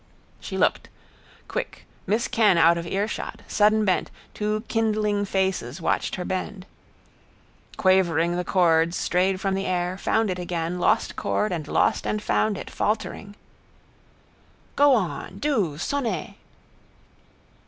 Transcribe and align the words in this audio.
She 0.39 0.57
looked. 0.57 0.89
Quick. 1.47 1.85
Miss 2.07 2.27
Kenn 2.27 2.57
out 2.57 2.75
of 2.75 2.87
earshot. 2.87 3.41
Sudden 3.47 3.85
bent. 3.85 4.09
Two 4.33 4.63
kindling 4.67 5.25
faces 5.25 5.79
watched 5.79 6.15
her 6.15 6.25
bend. 6.25 6.65
Quavering 7.77 8.35
the 8.35 8.43
chords 8.43 8.97
strayed 8.97 9.39
from 9.39 9.53
the 9.53 9.67
air, 9.67 9.99
found 9.99 10.31
it 10.31 10.39
again, 10.39 10.79
lost 10.79 11.15
chord, 11.15 11.51
and 11.51 11.67
lost 11.67 12.07
and 12.07 12.19
found 12.19 12.57
it, 12.57 12.67
faltering. 12.71 13.35
—Go 14.75 14.95
on! 14.95 15.37
Do! 15.37 15.73
_Sonnez! 15.75 16.33